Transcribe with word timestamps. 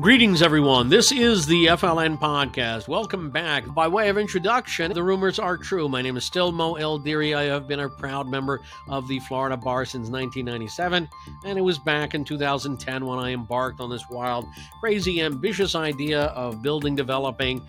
Greetings, 0.00 0.42
everyone. 0.42 0.88
This 0.88 1.10
is 1.10 1.44
the 1.44 1.66
FLN 1.66 2.20
podcast. 2.20 2.86
Welcome 2.86 3.30
back. 3.30 3.66
By 3.74 3.88
way 3.88 4.08
of 4.08 4.16
introduction, 4.16 4.92
the 4.92 5.02
rumors 5.02 5.40
are 5.40 5.56
true. 5.56 5.88
My 5.88 6.02
name 6.02 6.16
is 6.16 6.24
still 6.24 6.52
Mo 6.52 6.98
Deary. 6.98 7.34
I 7.34 7.44
have 7.44 7.66
been 7.66 7.80
a 7.80 7.88
proud 7.88 8.28
member 8.28 8.60
of 8.86 9.08
the 9.08 9.18
Florida 9.20 9.56
Bar 9.56 9.86
since 9.86 10.08
1997, 10.08 11.08
and 11.44 11.58
it 11.58 11.62
was 11.62 11.80
back 11.80 12.14
in 12.14 12.24
2010 12.24 13.06
when 13.06 13.18
I 13.18 13.32
embarked 13.32 13.80
on 13.80 13.90
this 13.90 14.04
wild, 14.08 14.46
crazy, 14.78 15.20
ambitious 15.20 15.74
idea 15.74 16.26
of 16.26 16.62
building, 16.62 16.94
developing, 16.94 17.60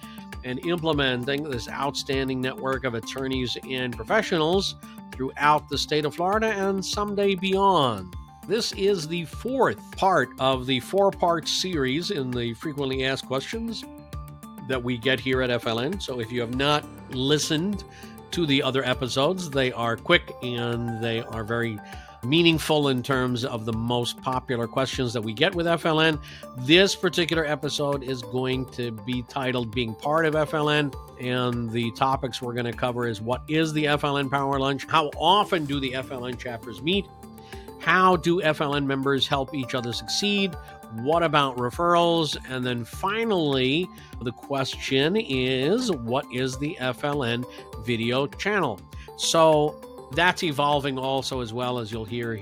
and 0.44 0.64
implementing 0.68 1.50
this 1.50 1.68
outstanding 1.68 2.42
network 2.42 2.84
of 2.84 2.94
attorneys 2.94 3.58
and 3.68 3.96
professionals 3.96 4.76
throughout 5.12 5.68
the 5.68 5.78
state 5.78 6.06
of 6.06 6.14
Florida 6.14 6.48
and 6.48 6.86
someday 6.86 7.34
beyond. 7.34 8.16
This 8.50 8.72
is 8.72 9.08
the 9.08 9.26
fourth 9.26 9.78
part 9.96 10.30
of 10.40 10.66
the 10.66 10.80
four 10.80 11.12
part 11.12 11.48
series 11.48 12.10
in 12.10 12.32
the 12.32 12.56
frequently 12.56 13.06
asked 13.06 13.28
questions 13.28 13.84
that 14.68 14.84
we 14.84 14.98
get 14.98 15.20
here 15.20 15.44
at 15.44 15.62
FLN. 15.62 16.02
So 16.02 16.20
if 16.20 16.32
you 16.32 16.42
have 16.42 16.56
not 16.56 16.84
listened 17.12 17.84
to 18.32 18.48
the 18.48 18.64
other 18.64 18.84
episodes, 18.84 19.52
they 19.52 19.72
are 19.72 19.96
quick 19.96 20.34
and 20.42 21.00
they 21.00 21.22
are 21.22 21.44
very 21.44 21.78
meaningful 22.26 22.88
in 22.88 23.04
terms 23.04 23.46
of 23.46 23.66
the 23.66 23.74
most 23.74 24.20
popular 24.24 24.66
questions 24.66 25.14
that 25.14 25.22
we 25.22 25.32
get 25.32 25.54
with 25.54 25.68
FLN. 25.68 26.20
This 26.58 26.96
particular 26.96 27.46
episode 27.46 28.02
is 28.02 28.24
going 28.24 28.66
to 28.72 28.90
be 28.92 29.22
titled 29.30 29.70
Being 29.76 29.94
Part 29.94 30.26
of 30.26 30.34
FLN. 30.34 30.92
And 31.22 31.70
the 31.70 31.92
topics 31.92 32.42
we're 32.42 32.54
going 32.54 32.66
to 32.66 32.74
cover 32.74 33.06
is 33.06 33.22
what 33.22 33.44
is 33.48 33.74
the 33.74 33.86
FLN 33.86 34.32
Power 34.32 34.60
Lunch? 34.60 34.88
How 34.90 35.10
often 35.18 35.66
do 35.66 35.80
the 35.80 35.92
FLN 35.92 36.40
chapters 36.40 36.82
meet? 36.82 37.06
How 37.80 38.18
do 38.18 38.42
FLN 38.42 38.86
members 38.86 39.28
help 39.28 39.54
each 39.54 39.74
other 39.74 39.94
succeed? 39.94 40.56
What 40.96 41.24
about 41.24 41.58
referrals? 41.58 42.38
And 42.50 42.66
then 42.66 42.84
finally, 42.84 43.88
the 44.22 44.32
question 44.32 45.16
is 45.16 45.92
what 45.92 46.26
is 46.34 46.58
the 46.58 46.76
FLN 46.80 47.46
video 47.86 48.28
channel? 48.28 48.80
So 49.18 49.80
that's 50.12 50.44
evolving 50.44 50.98
also, 50.98 51.42
as 51.42 51.54
well 51.54 51.80
as 51.80 51.92
you'll 51.92 52.06
hear 52.06 52.34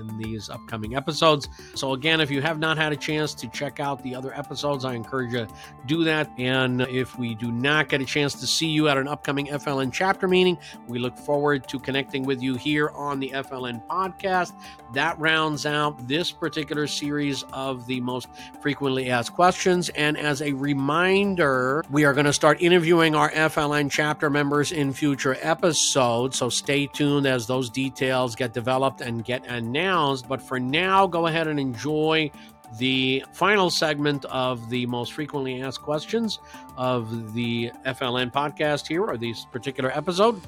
in 0.00 0.18
these 0.18 0.50
upcoming 0.50 0.96
episodes. 0.96 1.48
So, 1.74 1.92
again, 1.92 2.20
if 2.20 2.30
you 2.30 2.42
have 2.42 2.58
not 2.58 2.76
had 2.76 2.92
a 2.92 2.96
chance 2.96 3.34
to 3.34 3.48
check 3.48 3.80
out 3.80 4.02
the 4.02 4.14
other 4.14 4.34
episodes, 4.34 4.84
I 4.84 4.94
encourage 4.94 5.32
you 5.32 5.46
to 5.46 5.48
do 5.86 6.04
that. 6.04 6.30
And 6.38 6.82
if 6.82 7.18
we 7.18 7.34
do 7.34 7.52
not 7.52 7.88
get 7.88 8.00
a 8.00 8.04
chance 8.04 8.34
to 8.40 8.46
see 8.46 8.66
you 8.66 8.88
at 8.88 8.96
an 8.96 9.06
upcoming 9.06 9.46
FLN 9.46 9.92
chapter 9.92 10.26
meeting, 10.26 10.58
we 10.88 10.98
look 10.98 11.16
forward 11.16 11.68
to 11.68 11.78
connecting 11.78 12.24
with 12.24 12.42
you 12.42 12.54
here 12.54 12.90
on 12.90 13.20
the 13.20 13.30
FLN 13.30 13.86
podcast. 13.86 14.52
That 14.94 15.18
rounds 15.18 15.66
out 15.66 16.08
this 16.08 16.32
particular 16.32 16.86
series 16.86 17.44
of 17.52 17.86
the 17.86 18.00
most 18.00 18.28
frequently 18.60 19.10
asked 19.10 19.34
questions. 19.34 19.88
And 19.90 20.16
as 20.16 20.42
a 20.42 20.52
reminder, 20.52 21.84
we 21.90 22.04
are 22.04 22.14
going 22.14 22.26
to 22.26 22.32
start 22.32 22.60
interviewing 22.60 23.14
our 23.14 23.30
FLN 23.30 23.90
chapter 23.90 24.30
members 24.30 24.72
in 24.72 24.92
future 24.92 25.36
episodes. 25.40 26.38
So 26.38 26.48
stay 26.48 26.86
tuned 26.86 27.26
as 27.26 27.46
those 27.46 27.70
details 27.70 28.34
get 28.34 28.52
developed 28.52 29.00
and 29.00 29.24
get 29.24 29.46
announced 29.46 29.89
announced. 29.90 30.28
But 30.28 30.40
for 30.40 30.60
now, 30.60 31.06
go 31.06 31.26
ahead 31.26 31.48
and 31.48 31.58
enjoy 31.58 32.30
the 32.78 33.24
final 33.32 33.68
segment 33.70 34.24
of 34.26 34.70
the 34.70 34.86
most 34.86 35.12
frequently 35.12 35.60
asked 35.60 35.82
questions 35.82 36.38
of 36.76 37.34
the 37.34 37.70
FLN 37.84 38.32
podcast 38.32 38.86
here, 38.86 39.04
or 39.04 39.16
this 39.16 39.44
particular 39.46 39.90
episode. 39.90 40.40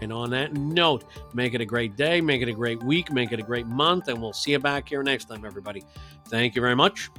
And 0.00 0.12
on 0.12 0.30
that 0.30 0.54
note, 0.54 1.04
make 1.32 1.54
it 1.54 1.60
a 1.60 1.64
great 1.64 1.96
day, 1.96 2.20
make 2.20 2.42
it 2.42 2.48
a 2.48 2.52
great 2.52 2.82
week, 2.82 3.12
make 3.12 3.32
it 3.32 3.40
a 3.40 3.42
great 3.42 3.66
month, 3.66 4.08
and 4.08 4.20
we'll 4.20 4.32
see 4.32 4.52
you 4.52 4.58
back 4.58 4.88
here 4.88 5.02
next 5.02 5.26
time, 5.26 5.44
everybody. 5.44 5.84
Thank 6.26 6.54
you 6.54 6.62
very 6.62 6.76
much. 6.76 7.10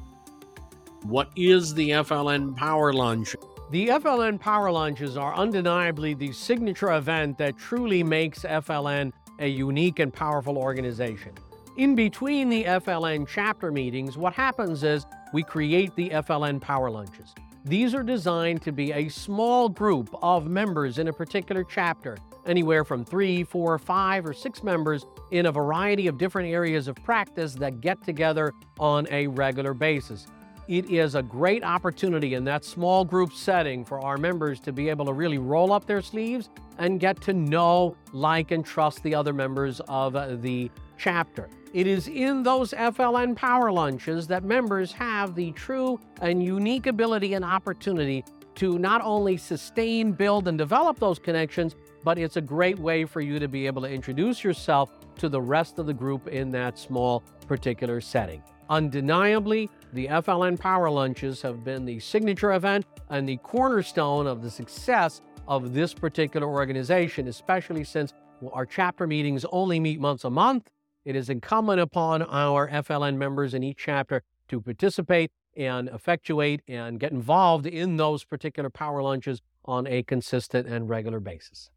What 1.03 1.29
is 1.35 1.73
the 1.73 1.89
FLN 1.89 2.55
Power 2.55 2.93
Lunch? 2.93 3.35
The 3.71 3.87
FLN 3.87 4.39
Power 4.39 4.71
Lunches 4.71 5.17
are 5.17 5.33
undeniably 5.33 6.13
the 6.13 6.31
signature 6.31 6.93
event 6.93 7.37
that 7.37 7.58
truly 7.58 8.03
makes 8.03 8.43
FLN 8.43 9.11
a 9.43 9.48
unique 9.48 9.99
and 9.99 10.14
powerful 10.14 10.58
organization. 10.58 11.33
In 11.76 11.95
between 11.95 12.49
the 12.49 12.64
FLN 12.64 13.27
chapter 13.27 13.71
meetings, 13.71 14.17
what 14.17 14.33
happens 14.33 14.83
is 14.83 15.05
we 15.33 15.43
create 15.43 15.93
the 15.95 16.09
FLN 16.11 16.61
Power 16.61 16.89
Lunches. 16.89 17.36
These 17.65 17.93
are 17.93 18.04
designed 18.04 18.61
to 18.61 18.71
be 18.71 18.93
a 18.93 19.09
small 19.09 19.67
group 19.67 20.15
of 20.21 20.48
members 20.48 20.98
in 20.98 21.08
a 21.09 21.14
particular 21.14 21.64
chapter, 21.64 22.17
anywhere 22.45 22.86
from 22.86 23.04
three, 23.04 23.43
four, 23.43 23.77
five, 23.77 24.26
or 24.26 24.33
six 24.33 24.64
members 24.64 25.05
in 25.31 25.48
a 25.48 25.52
variety 25.52 26.08
of 26.08 26.17
different 26.17 26.49
areas 26.49 26.87
of 26.87 26.95
practice 27.04 27.54
that 27.55 27.81
get 27.81 28.02
together 28.04 28.54
on 28.80 29.08
a 29.11 29.27
regular 29.27 29.73
basis. 29.73 30.27
It 30.70 30.89
is 30.89 31.15
a 31.15 31.23
great 31.23 31.64
opportunity 31.64 32.36
in 32.36 32.45
that 32.45 32.64
small 32.64 33.04
group 33.04 33.33
setting 33.33 33.83
for 33.83 33.99
our 33.99 34.17
members 34.17 34.61
to 34.61 34.71
be 34.71 34.87
able 34.87 35.05
to 35.05 35.14
really 35.14 35.37
roll 35.37 35.73
up 35.73 35.86
their 35.86 36.02
sleeves 36.02 36.49
and 36.78 37.00
get 37.00 37.22
to 37.22 37.34
know, 37.34 37.95
like, 38.11 38.52
and 38.52 38.66
trust 38.66 39.04
the 39.04 39.16
other 39.16 39.34
members 39.34 39.80
of 39.88 40.16
uh, 40.16 40.36
the 40.36 40.70
chapter. 40.98 41.50
It 41.73 41.88
is 41.88 42.08
in 42.08 42.44
those 42.44 42.72
FLN 42.72 43.36
Power 43.36 43.72
Lunches 43.72 44.28
that 44.28 44.44
members 44.44 44.92
have 44.94 45.34
the 45.34 45.52
true 45.54 46.00
and 46.22 46.44
unique 46.44 46.86
ability 46.86 47.34
and 47.34 47.44
opportunity 47.44 48.23
to 48.56 48.78
not 48.78 49.02
only 49.02 49.38
sustain, 49.38 50.11
build, 50.11 50.48
and 50.48 50.58
develop 50.58 51.00
those 51.00 51.17
connections, 51.17 51.76
but 52.04 52.20
it's 52.20 52.38
a 52.38 52.42
great 52.42 52.78
way 52.78 53.05
for 53.05 53.22
you 53.22 53.40
to 53.40 53.48
be 53.48 53.66
able 53.66 53.82
to 53.82 53.90
introduce 53.90 54.44
yourself 54.44 54.92
to 55.17 55.30
the 55.30 55.42
rest 55.42 55.80
of 55.80 55.86
the 55.86 55.94
group 55.94 56.28
in 56.28 56.50
that 56.52 56.78
small 56.78 57.23
particular 57.48 58.00
setting. 58.00 58.44
Undeniably, 58.70 59.70
the 59.94 60.08
FLN 60.08 60.60
Power 60.60 60.90
Lunches 60.90 61.42
have 61.42 61.64
been 61.64 61.86
the 61.86 62.00
signature 62.00 62.54
event 62.54 62.86
and 63.10 63.28
the 63.28 63.38
cornerstone 63.38 64.28
of 64.28 64.42
the 64.42 64.50
success 64.50 65.22
of 65.48 65.73
this 65.73 65.93
particular 65.93 66.48
organization, 66.48 67.27
especially 67.27 67.83
since 67.83 68.14
our 68.52 68.65
chapter 68.65 69.08
meetings 69.08 69.45
only 69.52 69.80
meet 69.80 69.99
once 69.99 70.23
a 70.23 70.30
month. 70.30 70.70
It 71.05 71.15
is 71.15 71.30
incumbent 71.30 71.81
upon 71.81 72.21
our 72.23 72.70
FLN 72.70 73.17
members 73.17 73.54
in 73.54 73.64
each 73.64 73.77
chapter 73.77 74.23
to 74.48 74.61
participate 74.61 75.31
and 75.55 75.89
effectuate 75.89 76.61
and 76.67 76.99
get 76.99 77.11
involved 77.11 77.65
in 77.65 77.98
those 77.98 78.23
particular 78.23 78.70
power 78.70 79.04
lunches 79.04 79.42
on 79.65 79.86
a 79.87 80.04
consistent 80.04 80.67
and 80.67 80.89
regular 80.89 81.20
basis. 81.20 81.70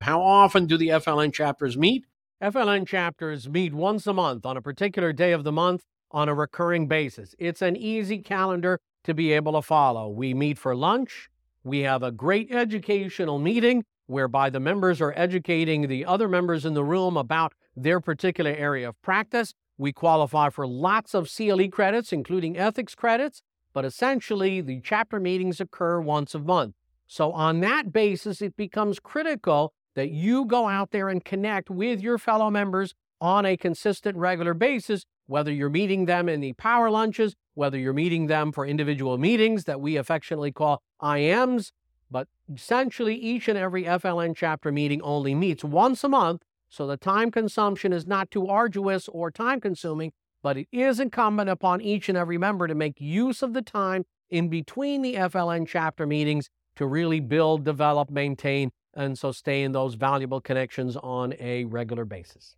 How 0.00 0.22
often 0.22 0.66
do 0.66 0.78
the 0.78 0.88
FLN 0.88 1.32
chapters 1.32 1.76
meet? 1.76 2.04
FLN 2.42 2.86
chapters 2.86 3.48
meet 3.48 3.74
once 3.74 4.06
a 4.06 4.14
month 4.14 4.46
on 4.46 4.56
a 4.56 4.62
particular 4.62 5.12
day 5.12 5.32
of 5.32 5.44
the 5.44 5.52
month 5.52 5.84
on 6.10 6.28
a 6.28 6.34
recurring 6.34 6.88
basis. 6.88 7.34
It's 7.38 7.60
an 7.60 7.76
easy 7.76 8.18
calendar 8.18 8.80
to 9.04 9.12
be 9.12 9.32
able 9.32 9.52
to 9.52 9.62
follow. 9.62 10.08
We 10.08 10.32
meet 10.32 10.58
for 10.58 10.74
lunch, 10.74 11.28
we 11.64 11.80
have 11.80 12.02
a 12.02 12.10
great 12.10 12.50
educational 12.50 13.38
meeting 13.38 13.84
whereby 14.06 14.50
the 14.50 14.60
members 14.60 15.00
are 15.00 15.14
educating 15.16 15.86
the 15.86 16.04
other 16.04 16.28
members 16.28 16.64
in 16.64 16.74
the 16.74 16.84
room 16.84 17.16
about 17.16 17.52
their 17.76 18.00
particular 18.00 18.50
area 18.50 18.88
of 18.88 19.00
practice. 19.02 19.54
We 19.78 19.92
qualify 19.92 20.50
for 20.50 20.66
lots 20.66 21.14
of 21.14 21.30
CLE 21.30 21.68
credits, 21.68 22.12
including 22.12 22.58
ethics 22.58 22.94
credits, 22.94 23.42
but 23.72 23.84
essentially 23.84 24.60
the 24.60 24.80
chapter 24.82 25.20
meetings 25.20 25.60
occur 25.60 26.00
once 26.00 26.34
a 26.34 26.40
month. 26.40 26.74
So, 27.06 27.32
on 27.32 27.60
that 27.60 27.92
basis, 27.92 28.40
it 28.40 28.56
becomes 28.56 29.00
critical 29.00 29.72
that 29.94 30.10
you 30.10 30.44
go 30.44 30.68
out 30.68 30.90
there 30.90 31.08
and 31.08 31.24
connect 31.24 31.70
with 31.70 32.00
your 32.00 32.18
fellow 32.18 32.50
members 32.50 32.94
on 33.20 33.44
a 33.44 33.56
consistent, 33.56 34.16
regular 34.16 34.54
basis, 34.54 35.04
whether 35.26 35.52
you're 35.52 35.70
meeting 35.70 36.06
them 36.06 36.28
in 36.28 36.40
the 36.40 36.52
power 36.54 36.90
lunches, 36.90 37.34
whether 37.54 37.78
you're 37.78 37.92
meeting 37.92 38.26
them 38.26 38.52
for 38.52 38.66
individual 38.66 39.18
meetings 39.18 39.64
that 39.64 39.80
we 39.80 39.96
affectionately 39.96 40.50
call 40.50 40.82
IMs, 41.02 41.70
but 42.10 42.28
essentially 42.52 43.14
each 43.14 43.48
and 43.48 43.58
every 43.58 43.84
FLN 43.84 44.34
chapter 44.34 44.72
meeting 44.72 45.00
only 45.02 45.34
meets 45.34 45.62
once 45.62 46.02
a 46.02 46.08
month, 46.08 46.42
so 46.68 46.86
the 46.86 46.96
time 46.96 47.30
consumption 47.30 47.92
is 47.92 48.06
not 48.06 48.30
too 48.30 48.46
arduous 48.46 49.08
or 49.08 49.30
time 49.30 49.60
consuming, 49.60 50.12
but 50.42 50.56
it 50.56 50.68
is 50.72 51.00
incumbent 51.00 51.50
upon 51.50 51.80
each 51.80 52.08
and 52.08 52.16
every 52.16 52.38
member 52.38 52.66
to 52.66 52.74
make 52.74 53.00
use 53.00 53.42
of 53.42 53.52
the 53.52 53.62
time 53.62 54.04
in 54.30 54.48
between 54.48 55.02
the 55.02 55.14
FLN 55.14 55.66
chapter 55.66 56.06
meetings 56.06 56.48
to 56.76 56.86
really 56.86 57.20
build, 57.20 57.64
develop, 57.64 58.10
maintain, 58.10 58.70
and 58.94 59.18
sustain 59.18 59.72
those 59.72 59.94
valuable 59.94 60.40
connections 60.40 60.96
on 60.96 61.34
a 61.38 61.64
regular 61.64 62.04
basis. 62.04 62.56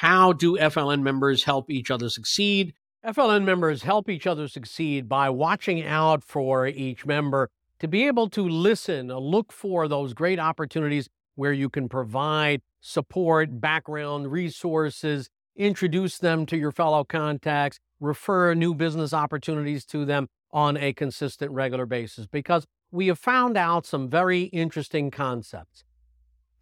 How 0.00 0.34
do 0.34 0.58
FLN 0.58 1.00
members 1.00 1.44
help 1.44 1.70
each 1.70 1.90
other 1.90 2.10
succeed? 2.10 2.74
FLN 3.02 3.44
members 3.44 3.82
help 3.82 4.10
each 4.10 4.26
other 4.26 4.46
succeed 4.46 5.08
by 5.08 5.30
watching 5.30 5.82
out 5.82 6.22
for 6.22 6.66
each 6.66 7.06
member 7.06 7.48
to 7.78 7.88
be 7.88 8.06
able 8.06 8.28
to 8.28 8.46
listen, 8.46 9.08
look 9.08 9.54
for 9.54 9.88
those 9.88 10.12
great 10.12 10.38
opportunities 10.38 11.08
where 11.34 11.54
you 11.54 11.70
can 11.70 11.88
provide 11.88 12.60
support, 12.78 13.58
background, 13.58 14.30
resources, 14.30 15.30
introduce 15.56 16.18
them 16.18 16.44
to 16.44 16.58
your 16.58 16.72
fellow 16.72 17.02
contacts, 17.02 17.78
refer 17.98 18.52
new 18.52 18.74
business 18.74 19.14
opportunities 19.14 19.86
to 19.86 20.04
them 20.04 20.28
on 20.52 20.76
a 20.76 20.92
consistent, 20.92 21.50
regular 21.52 21.86
basis. 21.86 22.26
Because 22.26 22.66
we 22.90 23.06
have 23.06 23.18
found 23.18 23.56
out 23.56 23.86
some 23.86 24.10
very 24.10 24.42
interesting 24.42 25.10
concepts. 25.10 25.85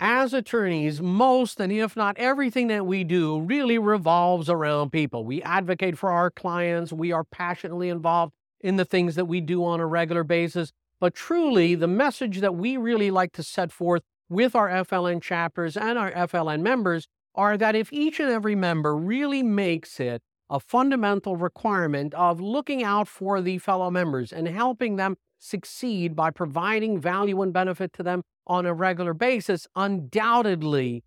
As 0.00 0.34
attorneys, 0.34 1.00
most 1.00 1.60
and 1.60 1.72
if 1.72 1.96
not 1.96 2.18
everything 2.18 2.66
that 2.68 2.86
we 2.86 3.04
do 3.04 3.40
really 3.40 3.78
revolves 3.78 4.48
around 4.48 4.90
people. 4.90 5.24
We 5.24 5.42
advocate 5.42 5.96
for 5.96 6.10
our 6.10 6.30
clients, 6.30 6.92
we 6.92 7.12
are 7.12 7.24
passionately 7.24 7.88
involved 7.88 8.32
in 8.60 8.76
the 8.76 8.84
things 8.84 9.14
that 9.14 9.26
we 9.26 9.40
do 9.40 9.64
on 9.64 9.80
a 9.80 9.86
regular 9.86 10.24
basis. 10.24 10.72
But 11.00 11.14
truly, 11.14 11.74
the 11.74 11.86
message 11.86 12.40
that 12.40 12.54
we 12.54 12.76
really 12.76 13.10
like 13.10 13.32
to 13.32 13.42
set 13.42 13.70
forth 13.70 14.02
with 14.28 14.54
our 14.54 14.68
FLN 14.68 15.20
chapters 15.22 15.76
and 15.76 15.98
our 15.98 16.10
FLN 16.12 16.60
members 16.62 17.06
are 17.34 17.56
that 17.56 17.74
if 17.74 17.92
each 17.92 18.20
and 18.20 18.30
every 18.30 18.54
member 18.54 18.96
really 18.96 19.42
makes 19.42 20.00
it 20.00 20.22
a 20.50 20.60
fundamental 20.60 21.36
requirement 21.36 22.14
of 22.14 22.40
looking 22.40 22.82
out 22.82 23.08
for 23.08 23.40
the 23.40 23.58
fellow 23.58 23.90
members 23.90 24.32
and 24.32 24.46
helping 24.48 24.96
them 24.96 25.16
succeed 25.44 26.16
by 26.16 26.30
providing 26.30 26.98
value 26.98 27.42
and 27.42 27.52
benefit 27.52 27.92
to 27.92 28.02
them 28.02 28.22
on 28.46 28.64
a 28.64 28.72
regular 28.72 29.12
basis, 29.12 29.66
undoubtedly 29.76 31.04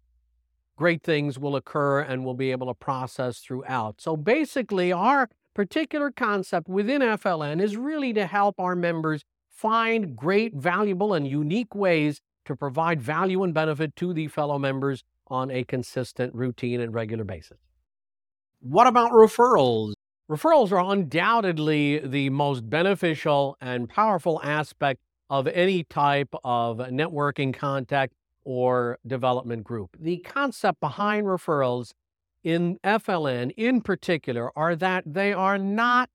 great 0.76 1.02
things 1.02 1.40
will 1.40 1.56
occur 1.56 2.02
and 2.02 2.24
we'll 2.24 2.36
be 2.36 2.52
able 2.52 2.68
to 2.68 2.74
process 2.74 3.40
throughout. 3.40 4.00
So 4.00 4.16
basically, 4.16 4.92
our 4.92 5.28
particular 5.56 6.12
concept 6.12 6.70
within 6.70 7.02
FLN 7.02 7.60
is 7.60 7.76
really 7.76 8.14
to 8.14 8.28
help 8.28 8.60
our 8.60 8.76
members 8.76 9.24
find 9.50 10.16
great, 10.16 10.54
valuable, 10.54 11.16
and 11.16 11.28
unique 11.28 11.74
ways 11.74 12.22
to 12.46 12.56
provide 12.56 13.02
value 13.02 13.42
and 13.44 13.56
benefit 13.56 13.96
to 13.96 14.14
the 14.14 14.28
fellow 14.28 14.60
members 14.60 15.04
on 15.30 15.50
a 15.50 15.64
consistent, 15.64 16.34
routine, 16.36 16.80
and 16.80 16.94
regular 16.94 17.24
basis. 17.24 17.58
What 18.60 18.86
about 18.86 19.12
referrals? 19.12 19.94
Referrals 20.30 20.74
are 20.74 20.92
undoubtedly 20.92 22.00
the 22.00 22.30
most 22.32 22.70
beneficial 22.70 23.56
and 23.62 23.88
powerful 23.88 24.42
aspect 24.44 25.00
of 25.30 25.48
any 25.48 25.86
type 25.86 26.36
of 26.44 26.80
networking 26.80 27.54
contact 27.54 28.14
or 28.44 28.98
development 29.08 29.64
group. 29.64 29.96
The 29.98 30.18
concept 30.18 30.82
behind 30.82 31.28
referrals 31.28 31.94
in 32.44 32.78
FLN 32.84 33.54
in 33.56 33.80
particular 33.80 34.52
are 34.58 34.76
that 34.76 35.06
they 35.06 35.32
are 35.32 35.58
not 35.58 36.10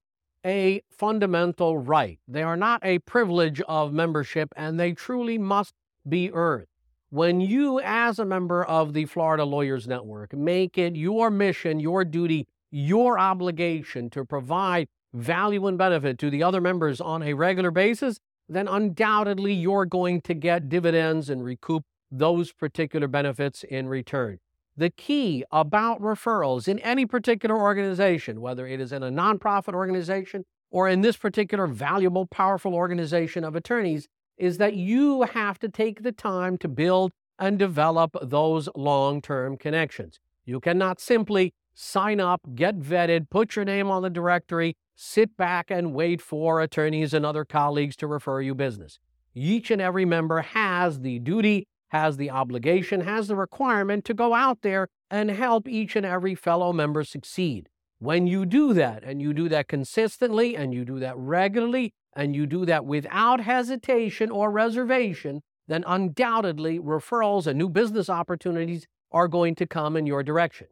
a 0.44 0.82
fundamental 0.91 1.79
right. 1.79 2.19
They 2.29 2.43
are 2.43 2.56
not 2.56 2.85
a 2.85 2.99
privilege 2.99 3.62
of 3.62 3.94
membership 3.94 4.53
and 4.56 4.79
they 4.79 4.93
truly 4.93 5.38
must 5.38 5.73
be 6.06 6.31
earned. 6.32 6.67
When 7.09 7.41
you, 7.41 7.81
as 7.81 8.19
a 8.19 8.26
member 8.26 8.62
of 8.62 8.93
the 8.93 9.06
Florida 9.06 9.44
Lawyers 9.44 9.88
Network, 9.88 10.35
make 10.35 10.76
it 10.76 10.97
your 10.97 11.31
mission, 11.31 11.81
your 11.81 12.05
duty 12.05 12.47
your 12.72 13.19
obligation 13.19 14.10
to 14.10 14.24
provide 14.24 14.88
value 15.12 15.66
and 15.66 15.78
benefit 15.78 16.19
to 16.19 16.30
the 16.30 16.42
other 16.42 16.60
members 16.60 17.00
on 17.00 17.22
a 17.22 17.34
regular 17.34 17.70
basis, 17.70 18.19
then 18.48 18.66
undoubtedly 18.66 19.52
you're 19.52 19.84
going 19.84 20.20
to 20.22 20.34
get 20.34 20.69
dividends 20.69 21.30
and 21.30 21.44
recoup 21.44 21.84
those 22.10 22.52
particular 22.52 23.06
benefits 23.06 23.62
in 23.62 23.88
return. 23.88 24.38
The 24.76 24.90
key 24.90 25.44
about 25.52 26.00
referrals 26.00 26.66
in 26.66 26.78
any 26.78 27.04
particular 27.04 27.56
organization, 27.56 28.40
whether 28.40 28.66
it 28.66 28.80
is 28.80 28.90
in 28.90 29.02
a 29.02 29.10
nonprofit 29.10 29.75
organization 29.75 30.44
or 30.70 30.88
in 30.88 31.02
this 31.02 31.16
particular 31.18 31.66
valuable, 31.66 32.26
powerful 32.26 32.75
organization 32.75 33.44
of 33.44 33.54
attorneys, 33.54 34.08
is 34.38 34.56
that 34.58 34.75
you 34.75 35.22
have 35.22 35.58
to 35.58 35.68
take 35.68 36.02
the 36.02 36.12
time 36.12 36.56
to 36.58 36.68
build 36.68 37.12
and 37.38 37.58
develop 37.58 38.16
those 38.22 38.68
long 38.75 39.20
term 39.20 39.58
connections. 39.58 40.18
You 40.44 40.58
cannot 40.58 41.00
simply 41.00 41.52
sign 41.74 42.20
up, 42.20 42.40
get 42.54 42.78
vetted, 42.78 43.30
put 43.30 43.56
your 43.56 43.64
name 43.64 43.90
on 43.90 44.02
the 44.02 44.10
directory, 44.10 44.76
sit 44.94 45.36
back 45.36 45.70
and 45.70 45.94
wait 45.94 46.20
for 46.20 46.60
attorneys 46.60 47.14
and 47.14 47.24
other 47.24 47.44
colleagues 47.44 47.96
to 47.96 48.06
refer 48.06 48.40
you 48.40 48.54
business. 48.54 48.98
Each 49.34 49.70
and 49.70 49.80
every 49.80 50.04
member 50.04 50.42
has 50.42 51.00
the 51.00 51.19
duty, 51.19 51.66
has 51.88 52.16
the 52.16 52.30
obligation, 52.30 53.00
has 53.02 53.28
the 53.28 53.36
requirement 53.36 54.04
to 54.04 54.14
go 54.14 54.34
out 54.34 54.62
there 54.62 54.88
and 55.10 55.30
help 55.30 55.69
each 55.69 55.96
and 55.96 56.06
every 56.06 56.34
fellow 56.34 56.72
member 56.72 57.04
succeed. 57.04 57.69
When 57.98 58.26
you 58.26 58.44
do 58.46 58.72
that, 58.75 59.04
and 59.04 59.22
you 59.22 59.32
do 59.32 59.48
that 59.48 59.68
consistently, 59.68 60.56
and 60.56 60.75
you 60.75 60.84
do 60.84 60.98
that 60.98 61.16
regularly, 61.16 61.92
and 62.14 62.34
you 62.34 62.46
do 62.46 62.66
that 62.66 62.84
without 62.84 63.40
hesitation 63.40 64.30
or 64.30 64.50
reservation, 64.50 65.42
then 65.68 65.84
undoubtedly 65.86 66.80
referrals 66.80 67.46
and 67.46 67.58
new 67.58 67.68
business 67.68 68.10
opportunities 68.10 68.86
are 69.12 69.28
going 69.28 69.54
to 69.54 69.66
come 69.66 69.96
in 69.96 70.06
your 70.06 70.22
direction. 70.22 70.66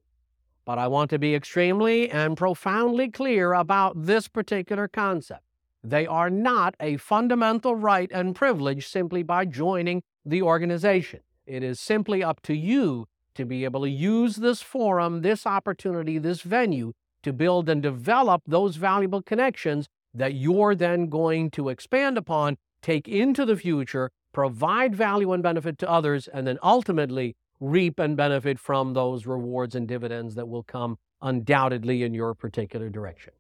But 0.65 0.79
I 0.79 0.89
want 0.89 1.11
to 1.11 1.19
be 1.19 1.35
extremely 1.35 2.11
and 2.11 2.37
profoundly 2.37 3.11
clear 3.11 3.53
about 3.53 4.07
this 4.07 4.29
particular 4.29 4.89
concept. 4.89 5.43
They 5.83 6.07
are 6.07 6.31
not 6.31 6.75
a 6.79 6.99
fundamental 6.99 7.75
right 7.75 8.11
and 8.13 8.35
privilege 8.35 8.87
simply 8.87 9.23
by 9.23 9.47
joining 9.47 10.03
the 10.25 10.43
organization. 10.43 11.21
It 11.47 11.63
is 11.63 11.81
simply 11.81 12.23
up 12.23 12.43
to 12.43 12.55
you 12.55 13.07
to 13.35 13.45
be 13.45 13.65
able 13.65 13.83
to 13.83 13.91
use 13.91 14.37
this 14.37 14.61
forum, 14.61 15.23
this 15.23 15.47
opportunity, 15.47 16.19
this 16.19 16.43
venue 16.43 16.93
to 17.23 17.33
build 17.33 17.69
and 17.69 17.83
develop 17.83 18.43
those 18.47 18.77
valuable 18.77 19.23
connections 19.23 19.89
that 20.13 20.35
you're 20.35 20.75
then 20.75 21.09
going 21.09 21.51
to 21.53 21.69
expand 21.69 22.19
upon, 22.19 22.57
take 22.83 23.09
into 23.09 23.45
the 23.45 23.57
future, 23.57 24.11
provide 24.33 24.95
value 24.95 25.33
and 25.33 25.43
benefit 25.43 25.79
to 25.79 25.91
others, 25.91 26.29
and 26.29 26.47
then 26.47 26.59
ultimately 26.63 27.37
reap 27.61 27.99
and 27.99 28.17
benefit 28.17 28.59
from 28.59 28.95
those 28.95 29.27
rewards 29.27 29.75
and 29.75 29.87
dividends 29.87 30.35
that 30.35 30.49
will 30.49 30.63
come 30.63 30.99
undoubtedly 31.23 32.03
in 32.03 32.15
your 32.15 32.35
particular 32.35 32.89
direction. 32.89 33.35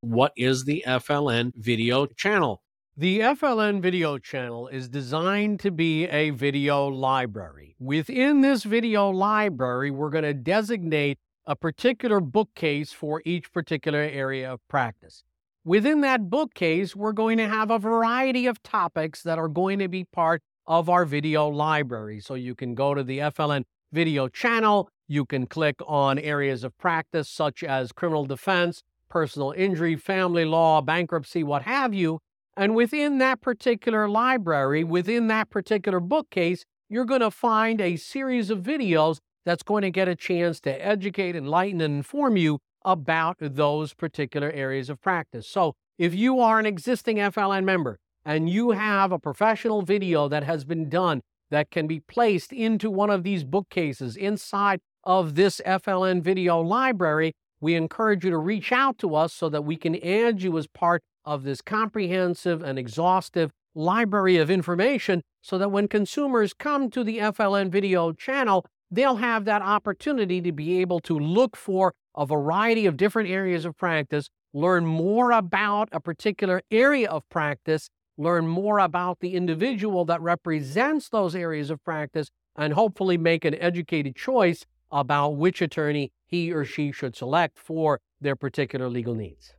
What 0.00 0.32
is 0.36 0.64
the 0.64 0.84
FLN 0.86 1.52
video 1.56 2.06
channel? 2.06 2.62
The 2.96 3.20
FLN 3.20 3.82
video 3.82 4.16
channel 4.16 4.68
is 4.68 4.88
designed 4.88 5.60
to 5.60 5.70
be 5.70 6.06
a 6.06 6.30
video 6.30 6.86
library. 6.86 7.74
Within 7.78 8.40
this 8.40 8.62
video 8.62 9.10
library, 9.10 9.90
we're 9.90 10.10
going 10.10 10.24
to 10.24 10.32
designate 10.32 11.18
a 11.46 11.54
particular 11.54 12.20
bookcase 12.20 12.92
for 12.92 13.20
each 13.24 13.52
particular 13.52 13.98
area 13.98 14.52
of 14.52 14.66
practice. 14.68 15.24
Within 15.64 16.00
that 16.02 16.30
bookcase, 16.30 16.94
we're 16.94 17.12
going 17.12 17.38
to 17.38 17.48
have 17.48 17.70
a 17.70 17.78
variety 17.78 18.46
of 18.46 18.62
topics 18.62 19.22
that 19.24 19.38
are 19.38 19.48
going 19.48 19.80
to 19.80 19.88
be 19.88 20.04
part 20.04 20.42
of 20.66 20.88
our 20.88 21.04
video 21.04 21.48
library. 21.48 22.20
So 22.20 22.34
you 22.34 22.54
can 22.54 22.74
go 22.74 22.94
to 22.94 23.02
the 23.02 23.18
FLN 23.18 23.64
video 23.92 24.28
channel. 24.28 24.88
You 25.08 25.24
can 25.24 25.46
click 25.46 25.76
on 25.86 26.18
areas 26.18 26.64
of 26.64 26.76
practice 26.78 27.28
such 27.28 27.62
as 27.62 27.92
criminal 27.92 28.26
defense, 28.26 28.82
personal 29.08 29.52
injury, 29.52 29.96
family 29.96 30.44
law, 30.44 30.80
bankruptcy, 30.80 31.42
what 31.42 31.62
have 31.62 31.94
you. 31.94 32.20
And 32.56 32.74
within 32.74 33.18
that 33.18 33.40
particular 33.40 34.08
library, 34.08 34.82
within 34.82 35.28
that 35.28 35.50
particular 35.50 36.00
bookcase, 36.00 36.64
you're 36.88 37.04
going 37.04 37.20
to 37.20 37.30
find 37.30 37.80
a 37.80 37.96
series 37.96 38.50
of 38.50 38.60
videos 38.60 39.18
that's 39.44 39.62
going 39.62 39.82
to 39.82 39.90
get 39.90 40.08
a 40.08 40.16
chance 40.16 40.60
to 40.60 40.84
educate, 40.84 41.36
enlighten, 41.36 41.80
and 41.80 41.96
inform 41.96 42.36
you 42.36 42.58
about 42.84 43.36
those 43.40 43.94
particular 43.94 44.50
areas 44.52 44.88
of 44.88 45.00
practice. 45.00 45.46
So 45.46 45.74
if 45.98 46.14
you 46.14 46.40
are 46.40 46.58
an 46.58 46.66
existing 46.66 47.16
FLN 47.16 47.64
member, 47.64 47.98
and 48.26 48.50
you 48.50 48.72
have 48.72 49.12
a 49.12 49.18
professional 49.20 49.82
video 49.82 50.28
that 50.28 50.42
has 50.42 50.64
been 50.64 50.88
done 50.88 51.22
that 51.50 51.70
can 51.70 51.86
be 51.86 52.00
placed 52.00 52.52
into 52.52 52.90
one 52.90 53.08
of 53.08 53.22
these 53.22 53.44
bookcases 53.44 54.16
inside 54.16 54.80
of 55.04 55.36
this 55.36 55.60
FLN 55.64 56.20
video 56.20 56.60
library, 56.60 57.32
we 57.60 57.74
encourage 57.74 58.24
you 58.24 58.30
to 58.30 58.38
reach 58.38 58.72
out 58.72 58.98
to 58.98 59.14
us 59.14 59.32
so 59.32 59.48
that 59.48 59.62
we 59.62 59.76
can 59.76 59.94
add 60.04 60.42
you 60.42 60.58
as 60.58 60.66
part 60.66 61.02
of 61.24 61.44
this 61.44 61.62
comprehensive 61.62 62.62
and 62.62 62.80
exhaustive 62.80 63.52
library 63.76 64.36
of 64.38 64.50
information 64.50 65.22
so 65.40 65.56
that 65.56 65.70
when 65.70 65.86
consumers 65.86 66.52
come 66.52 66.90
to 66.90 67.04
the 67.04 67.18
FLN 67.18 67.70
video 67.70 68.12
channel, 68.12 68.66
they'll 68.90 69.16
have 69.16 69.44
that 69.44 69.62
opportunity 69.62 70.40
to 70.40 70.50
be 70.50 70.80
able 70.80 70.98
to 70.98 71.16
look 71.16 71.56
for 71.56 71.94
a 72.16 72.26
variety 72.26 72.86
of 72.86 72.96
different 72.96 73.28
areas 73.28 73.64
of 73.64 73.76
practice, 73.76 74.28
learn 74.52 74.84
more 74.84 75.30
about 75.30 75.88
a 75.92 76.00
particular 76.00 76.62
area 76.72 77.08
of 77.08 77.22
practice, 77.28 77.88
learn 78.16 78.46
more 78.48 78.78
about 78.78 79.20
the 79.20 79.34
individual 79.34 80.04
that 80.06 80.20
represents 80.20 81.08
those 81.08 81.34
areas 81.34 81.70
of 81.70 81.82
practice, 81.84 82.30
and 82.56 82.72
hopefully 82.72 83.18
make 83.18 83.44
an 83.44 83.54
educated 83.56 84.16
choice 84.16 84.64
about 84.90 85.30
which 85.30 85.60
attorney 85.60 86.12
he 86.26 86.52
or 86.52 86.64
she 86.64 86.92
should 86.92 87.16
select 87.16 87.58
for 87.58 88.00
their 88.20 88.36
particular 88.36 88.88
legal 88.88 89.14
needs. 89.14 89.54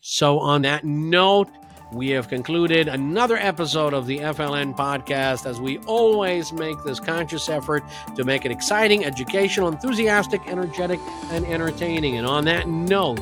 So, 0.00 0.38
on 0.38 0.62
that 0.62 0.84
note, 0.84 1.48
we 1.92 2.10
have 2.10 2.28
concluded 2.28 2.88
another 2.88 3.36
episode 3.36 3.92
of 3.92 4.06
the 4.06 4.18
FLN 4.18 4.76
podcast 4.76 5.44
as 5.44 5.60
we 5.60 5.78
always 5.80 6.52
make 6.52 6.82
this 6.84 7.00
conscious 7.00 7.48
effort 7.48 7.82
to 8.14 8.24
make 8.24 8.44
it 8.44 8.52
exciting, 8.52 9.04
educational, 9.04 9.68
enthusiastic, 9.68 10.40
energetic, 10.46 11.00
and 11.32 11.44
entertaining. 11.46 12.16
And 12.16 12.26
on 12.26 12.44
that 12.44 12.68
note, 12.68 13.18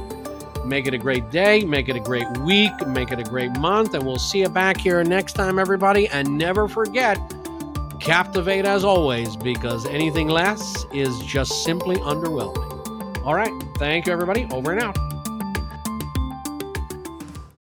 Make 0.69 0.87
it 0.87 0.93
a 0.93 0.99
great 0.99 1.31
day, 1.31 1.65
make 1.65 1.89
it 1.89 1.97
a 1.97 2.01
great 2.01 2.27
week, 2.39 2.87
make 2.87 3.11
it 3.11 3.19
a 3.19 3.25
great 3.25 3.53
month, 3.53 3.95
and 3.95 4.05
we'll 4.05 4.19
see 4.19 4.41
you 4.41 4.51
back 4.51 4.77
here 4.77 5.03
next 5.03 5.33
time, 5.33 5.59
everybody. 5.59 6.09
And 6.09 6.37
never 6.37 6.69
forget, 6.69 7.19
captivate 8.01 8.67
as 8.67 8.85
always, 8.85 9.35
because 9.35 9.87
anything 9.87 10.29
less 10.29 10.85
is 10.93 11.19
just 11.21 11.65
simply 11.65 11.97
underwhelming. 11.97 13.25
All 13.25 13.35
right. 13.35 13.53
Thank 13.79 14.07
you, 14.07 14.13
everybody. 14.13 14.47
Over 14.51 14.73
and 14.73 14.83
out. 14.83 15.08